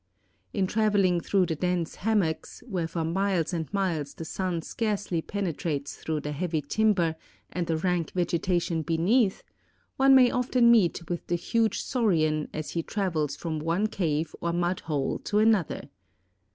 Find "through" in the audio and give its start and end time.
1.21-1.45, 5.95-6.21